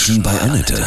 [0.00, 0.82] Menschen bei Annette.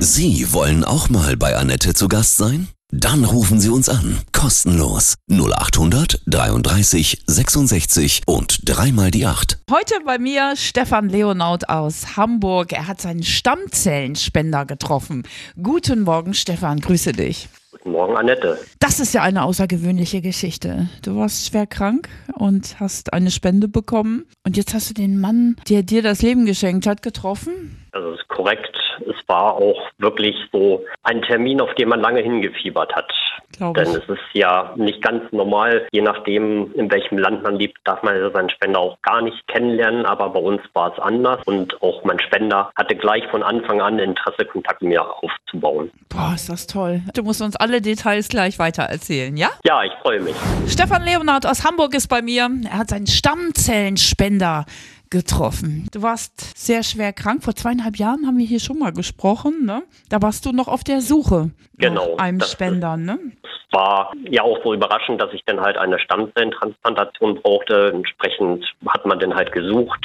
[0.00, 2.68] Sie wollen auch mal bei Annette zu Gast sein?
[2.90, 4.18] Dann rufen Sie uns an.
[4.32, 5.14] Kostenlos.
[5.30, 9.60] 0800 33 66 und dreimal die 8.
[9.70, 12.74] Heute bei mir Stefan Leonaut aus Hamburg.
[12.74, 15.22] Er hat seinen Stammzellenspender getroffen.
[15.62, 16.80] Guten Morgen, Stefan.
[16.80, 17.48] Grüße dich.
[17.82, 18.58] Guten Morgen, Annette.
[18.78, 20.90] Das ist ja eine außergewöhnliche Geschichte.
[21.02, 24.26] Du warst schwer krank und hast eine Spende bekommen.
[24.44, 27.78] Und jetzt hast du den Mann, der dir das Leben geschenkt hat, getroffen.
[27.92, 28.76] Das ist korrekt.
[29.00, 33.10] Es war auch wirklich so ein Termin, auf den man lange hingefiebert hat.
[33.56, 33.98] Glaube Denn ich.
[33.98, 38.14] es ist ja nicht ganz normal, je nachdem, in welchem Land man lebt, darf man
[38.32, 40.06] seinen Spender auch gar nicht kennenlernen.
[40.06, 41.40] Aber bei uns war es anders.
[41.46, 45.90] Und auch mein Spender hatte gleich von Anfang an Interesse, Kontakt mit mir aufzubauen.
[46.08, 47.02] Boah, ist das toll.
[47.14, 49.50] Du musst uns alle Details gleich weiter erzählen, ja?
[49.64, 50.36] Ja, ich freue mich.
[50.66, 52.48] Stefan Leonard aus Hamburg ist bei mir.
[52.70, 54.64] Er hat seinen Stammzellenspender
[55.10, 55.88] getroffen.
[55.92, 57.42] Du warst sehr schwer krank.
[57.42, 59.64] Vor zweieinhalb Jahren haben wir hier schon mal gesprochen.
[59.66, 59.82] Ne?
[60.08, 62.96] Da warst du noch auf der Suche Genau, nach einem Spender.
[62.96, 63.18] Ne?
[63.42, 67.92] Es war ja auch so überraschend, dass ich dann halt eine Stammzellentransplantation brauchte.
[67.94, 70.04] Entsprechend hat man dann halt gesucht.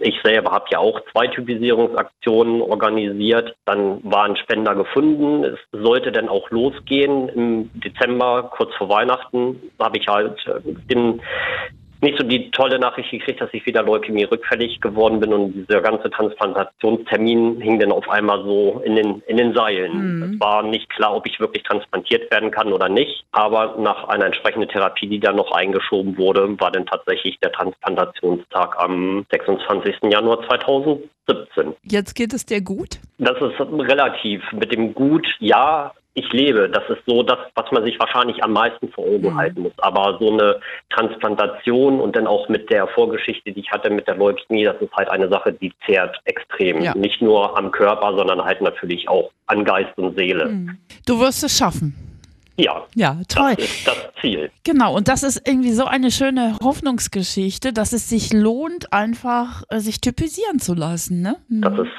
[0.00, 3.54] Ich selber habe ja auch zwei Typisierungsaktionen organisiert.
[3.66, 5.44] Dann war ein Spender gefunden.
[5.44, 9.60] Es sollte dann auch losgehen im Dezember, kurz vor Weihnachten.
[9.78, 11.20] Habe ich halt äh, den
[12.02, 15.80] nicht so die tolle Nachricht gekriegt, dass ich wieder Leukämie rückfällig geworden bin und dieser
[15.80, 20.34] ganze Transplantationstermin hing dann auf einmal so in den, in den Seilen.
[20.34, 24.26] Es war nicht klar, ob ich wirklich transplantiert werden kann oder nicht, aber nach einer
[24.26, 29.96] entsprechenden Therapie, die dann noch eingeschoben wurde, war dann tatsächlich der Transplantationstag am 26.
[30.10, 31.74] Januar 2017.
[31.84, 32.98] Jetzt geht es dir gut?
[33.18, 34.42] Das ist relativ.
[34.52, 36.68] Mit dem Gut, ja, ich lebe.
[36.68, 39.72] Das ist so das, was man sich wahrscheinlich am meisten vor Augen halten muss.
[39.78, 40.60] Aber so eine
[40.90, 44.92] Transplantation und dann auch mit der Vorgeschichte, die ich hatte mit der Leukämie, das ist
[44.92, 46.82] halt eine Sache, die zehrt extrem.
[46.82, 46.94] Ja.
[46.94, 50.76] Nicht nur am Körper, sondern halt natürlich auch an Geist und Seele.
[51.06, 51.94] Du wirst es schaffen.
[52.56, 53.54] Ja, Ja, toll.
[53.56, 54.50] das ist das Ziel.
[54.62, 59.80] Genau, und das ist irgendwie so eine schöne Hoffnungsgeschichte, dass es sich lohnt, einfach äh,
[59.80, 61.22] sich typisieren zu lassen.
[61.22, 61.36] Ne?
[61.48, 61.90] Das ist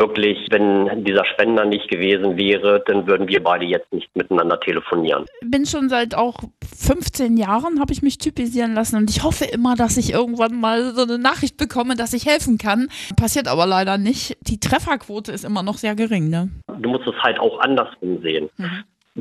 [0.00, 5.26] wirklich, wenn dieser Spender nicht gewesen wäre, dann würden wir beide jetzt nicht miteinander telefonieren.
[5.42, 6.36] bin schon seit auch
[6.76, 10.94] 15 Jahren, habe ich mich typisieren lassen und ich hoffe immer, dass ich irgendwann mal
[10.94, 12.88] so eine Nachricht bekomme, dass ich helfen kann.
[13.16, 14.36] Passiert aber leider nicht.
[14.40, 16.50] Die Trefferquote ist immer noch sehr gering, ne?
[16.80, 18.48] du musst es halt auch andersrum sehen.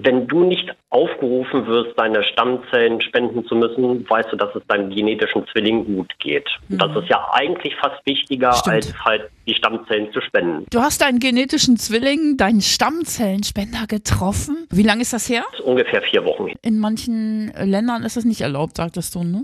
[0.04, 4.90] Wenn du nicht aufgerufen wirst, deine Stammzellen spenden zu müssen, weißt du, dass es deinem
[4.90, 6.48] genetischen Zwilling gut geht.
[6.70, 8.76] Das ist ja eigentlich fast wichtiger, Stimmt.
[8.76, 10.66] als halt die Stammzellen zu spenden.
[10.72, 14.68] Du hast deinen genetischen Zwilling, deinen Stammzellenspender getroffen.
[14.70, 15.44] Wie lange ist das her?
[15.52, 16.54] Das ist ungefähr vier Wochen.
[16.62, 19.44] In manchen Ländern ist es nicht erlaubt, sagtest du, ne?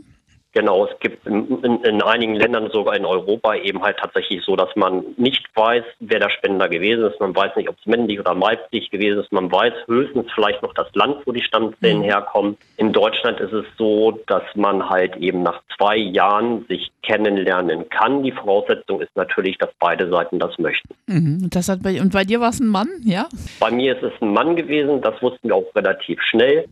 [0.56, 4.56] Genau, es gibt in, in, in einigen Ländern, sogar in Europa, eben halt tatsächlich so,
[4.56, 7.20] dass man nicht weiß, wer der Spender gewesen ist.
[7.20, 9.34] Man weiß nicht, ob es männlich oder weiblich gewesen ist.
[9.34, 12.56] Man weiß höchstens vielleicht noch das Land, wo die Stammzellen herkommen.
[12.78, 18.24] In Deutschland ist es so, dass man halt eben nach zwei Jahren sich kennenlernen kann.
[18.24, 20.96] Die Voraussetzung ist natürlich, dass beide Seiten das möchten.
[21.08, 21.40] Mhm.
[21.44, 23.28] Und, das hat bei, und bei dir war es ein Mann, ja?
[23.60, 26.66] Bei mir ist es ein Mann gewesen, das wussten wir auch relativ schnell.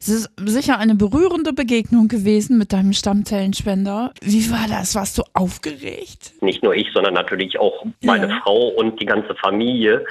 [0.00, 2.92] Es ist sicher eine berührende Begegnung gewesen mit deinem
[3.24, 4.12] Stammzellenspender.
[4.22, 4.94] Wie war das?
[4.94, 6.32] Warst du aufgeregt?
[6.40, 8.40] nicht nur ich, sondern natürlich auch meine Ja.
[8.42, 10.04] Frau und die ganze Familie.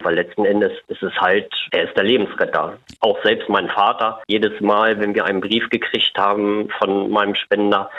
[0.00, 2.78] Weil letzten Endes ist es halt, er ist der Lebensretter.
[3.00, 7.90] Auch selbst mein Vater, jedes Mal, wenn wir einen Brief gekriegt haben von meinem Spender,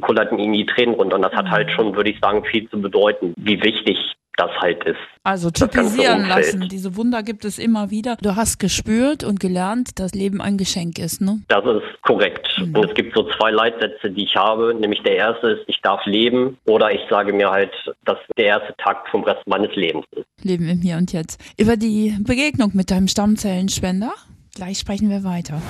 [0.00, 1.16] kullerten ihm die Tränen runter.
[1.16, 3.98] Und das hat halt schon, würde ich sagen, viel zu bedeuten, wie wichtig
[4.36, 4.98] das halt ist.
[5.24, 6.68] Also typisieren lassen.
[6.68, 8.16] Diese Wunder gibt es immer wieder.
[8.20, 11.42] Du hast gespürt und gelernt, dass Leben ein Geschenk ist, ne?
[11.48, 12.48] Das ist korrekt.
[12.58, 14.74] Und es gibt so zwei Leitsätze, die ich habe.
[14.74, 16.58] Nämlich der erste ist, ich darf leben.
[16.64, 17.70] Oder ich sage mir halt,
[18.04, 20.26] dass der erste Tag vom Rest meines Lebens ist.
[20.42, 21.40] Leben im Hier und Jetzt.
[21.56, 24.12] Über die Begegnung mit deinem Stammzellenspender.
[24.54, 25.62] Gleich sprechen wir weiter.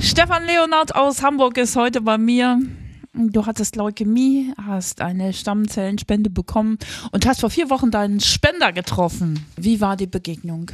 [0.00, 2.58] Stefan Leonard aus Hamburg ist heute bei mir.
[3.18, 6.78] Du hattest Leukämie, hast eine Stammzellenspende bekommen
[7.12, 9.46] und hast vor vier Wochen deinen Spender getroffen.
[9.56, 10.70] Wie war die Begegnung?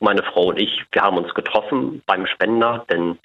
[0.00, 3.16] Meine Frau und ich, wir haben uns getroffen beim Spender, denn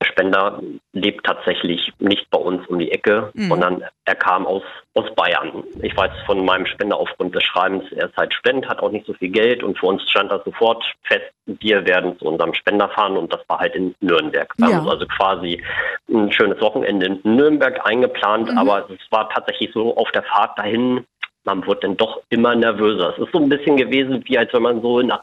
[0.00, 0.60] der Spender
[0.92, 4.62] lebt tatsächlich nicht bei uns um die Ecke, sondern er kam aus,
[4.94, 5.64] aus Bayern.
[5.82, 9.06] Ich weiß von meinem Spender aufgrund des Schreibens, er ist halt Student, hat auch nicht
[9.06, 12.90] so viel Geld und für uns stand das sofort fest, wir werden zu unserem Spender
[12.90, 14.52] fahren und das war halt in Nürnberg.
[14.58, 14.74] Wir Ja.
[14.76, 15.62] haben uns also quasi
[16.08, 21.04] ein schönes Wochenende in Nürnberg eingeplant, aber es war tatsächlich so auf der Fahrt dahin,
[21.44, 23.14] man wird dann doch immer nervöser.
[23.16, 25.22] Es ist so ein bisschen gewesen, wie als wenn man so na,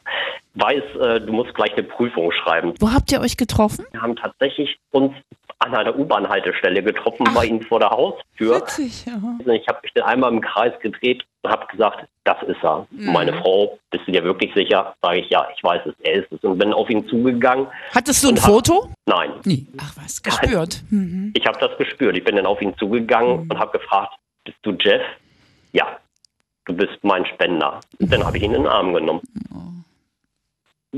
[0.55, 2.73] weiß, äh, du musst gleich eine Prüfung schreiben.
[2.79, 3.85] Wo habt ihr euch getroffen?
[3.91, 5.13] Wir haben tatsächlich uns
[5.65, 8.57] an einer U-Bahn-Haltestelle getroffen, bei ihnen vor der Haustür.
[8.57, 9.13] Witzig, ja.
[9.53, 12.87] Ich habe mich dann einmal im Kreis gedreht und habe gesagt, das ist er.
[12.91, 13.11] Mhm.
[13.11, 14.95] Meine Frau, bist du dir wirklich sicher?
[15.01, 16.43] Sage ich, ja, ich weiß es, er ist es.
[16.43, 17.67] Und bin auf ihn zugegangen.
[17.93, 18.89] Hattest du ein Foto?
[19.05, 19.31] Nein.
[19.43, 19.65] Nee.
[19.79, 20.83] Ach was, gespürt.
[20.89, 21.33] Mhm.
[21.35, 22.15] Ich habe das gespürt.
[22.17, 23.51] Ich bin dann auf ihn zugegangen mhm.
[23.51, 24.13] und habe gefragt,
[24.43, 25.01] bist du Jeff?
[25.71, 25.97] Ja,
[26.65, 27.79] du bist mein Spender.
[27.99, 29.21] Und dann habe ich ihn in den Arm genommen.
[29.53, 29.65] Oh.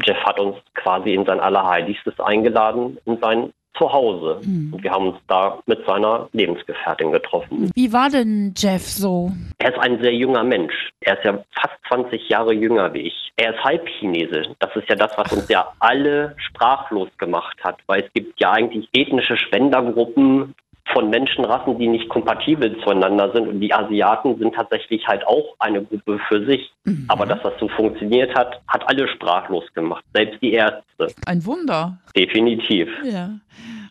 [0.04, 4.42] Jeff hat uns quasi in sein Allerheiligstes eingeladen, in sein Zuhause.
[4.44, 4.74] Mhm.
[4.74, 7.72] Und wir haben uns da mit seiner Lebensgefährtin getroffen.
[7.74, 9.32] Wie war denn Jeff so?
[9.58, 10.92] Er ist ein sehr junger Mensch.
[11.02, 13.32] Er ist ja fast 20 Jahre jünger wie ich.
[13.38, 14.56] Er ist Halbchinese.
[14.60, 18.52] Das ist ja das, was uns ja alle sprachlos gemacht hat, weil es gibt ja
[18.52, 20.56] eigentlich ethnische Spendergruppen,
[20.94, 23.48] von Menschenrassen, die nicht kompatibel zueinander sind.
[23.48, 26.72] Und die Asiaten sind tatsächlich halt auch eine Gruppe für sich.
[26.86, 27.06] Mhm.
[27.08, 31.08] Aber dass das so funktioniert hat, hat alle sprachlos gemacht, selbst die Ärzte.
[31.26, 31.98] Ein Wunder.
[32.16, 32.90] Definitiv.
[33.04, 33.32] Ja.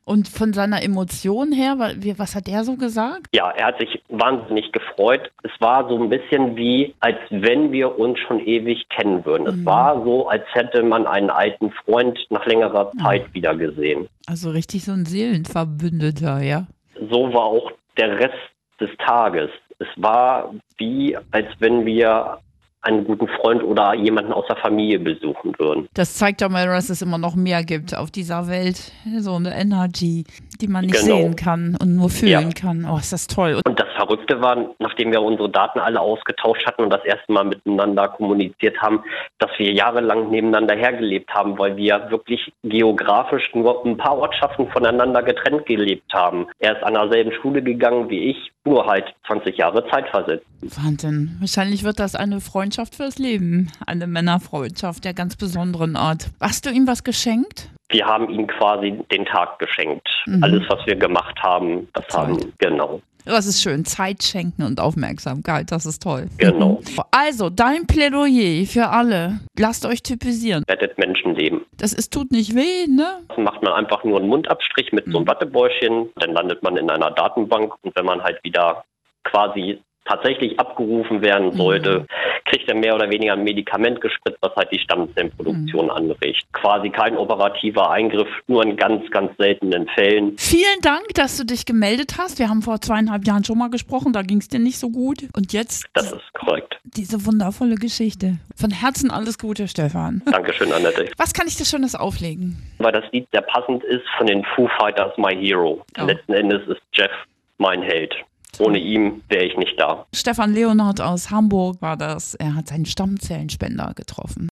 [0.08, 3.26] Und von seiner Emotion her, was hat er so gesagt?
[3.34, 5.32] Ja, er hat sich wahnsinnig gefreut.
[5.43, 9.43] Es war so ein bisschen wie, als wenn wir uns schon ewig kennen würden.
[9.43, 9.60] Mhm.
[9.60, 13.34] Es war so, als hätte man einen alten Freund nach längerer Zeit mhm.
[13.34, 14.08] wieder gesehen.
[14.28, 16.69] Also richtig so ein Seelenverbündeter, ja?
[17.11, 18.50] So war auch der Rest
[18.81, 19.50] des Tages.
[19.79, 22.38] Es war wie, als wenn wir
[22.87, 25.88] einen guten Freund oder jemanden aus der Familie besuchen würden.
[25.94, 28.93] Das zeigt doch mal, dass es immer noch mehr gibt auf dieser Welt.
[29.19, 30.25] So eine Energy,
[30.61, 31.17] die man nicht genau.
[31.17, 32.61] sehen kann und nur fühlen ja.
[32.61, 32.87] kann.
[32.88, 33.61] Oh, ist das toll.
[33.65, 37.44] Und das Verrückte war, nachdem wir unsere Daten alle ausgetauscht hatten und das erste Mal
[37.44, 39.03] miteinander kommuniziert haben,
[39.39, 45.23] dass wir jahrelang nebeneinander hergelebt haben, weil wir wirklich geografisch nur ein paar Ortschaften voneinander
[45.23, 46.47] getrennt gelebt haben.
[46.61, 50.47] Er ist an derselben Schule gegangen wie ich, nur halt 20 Jahre Zeit versetzt.
[50.61, 51.37] Wahnsinn.
[51.41, 53.71] Wahrscheinlich wird das eine Freundschaft fürs Leben.
[53.87, 56.29] Eine Männerfreundschaft der ganz besonderen Art.
[56.41, 57.71] Hast du ihm was geschenkt?
[57.89, 60.09] Wir haben ihm quasi den Tag geschenkt.
[60.27, 60.43] Mhm.
[60.43, 62.29] Alles, was wir gemacht haben, das Zeit.
[62.29, 63.01] haben, genau.
[63.26, 63.84] Das ist schön.
[63.84, 66.28] Zeit schenken und Aufmerksamkeit, das ist toll.
[66.38, 66.81] Genau.
[67.11, 69.40] Also, dein Plädoyer für alle.
[69.58, 70.62] Lasst euch typisieren.
[70.69, 71.62] Rettet Menschenleben.
[71.76, 73.19] Das ist, tut nicht weh, ne?
[73.34, 75.12] Dann macht man einfach nur einen Mundabstrich mit mhm.
[75.12, 75.28] so einem mhm.
[75.28, 76.11] Wattebäuschen.
[76.17, 77.75] Dann landet man in einer Datenbank.
[77.82, 78.84] Und wenn man halt wieder
[79.25, 82.06] quasi tatsächlich abgerufen werden sollte, mhm.
[82.44, 85.91] kriegt er mehr oder weniger ein Medikament gespritzt, was halt die Stammzellenproduktion mhm.
[85.91, 86.44] anregt.
[86.53, 90.37] Quasi kein operativer Eingriff, nur in ganz, ganz seltenen Fällen.
[90.38, 92.38] Vielen Dank, dass du dich gemeldet hast.
[92.38, 95.25] Wir haben vor zweieinhalb Jahren schon mal gesprochen, da ging es dir nicht so gut.
[95.35, 95.87] Und jetzt.
[95.94, 96.79] Das ist korrekt.
[96.85, 98.38] Diese wundervolle Geschichte.
[98.55, 100.23] Von Herzen alles Gute, Stefan.
[100.31, 101.11] Dankeschön, Annette.
[101.17, 102.56] Was kann ich dir Schönes auflegen?
[102.79, 105.85] Weil das Lied sehr passend ist von den Foo Fighters My Hero.
[105.99, 106.05] Oh.
[106.05, 107.11] Letzten Endes ist Jeff
[107.58, 108.14] mein Held.
[108.61, 110.06] Ohne ihn wäre ich nicht da.
[110.14, 112.35] Stefan Leonard aus Hamburg war das.
[112.35, 114.44] Er hat seinen Stammzellenspender getroffen.